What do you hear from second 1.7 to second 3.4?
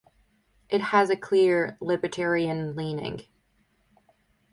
libertarian leaning.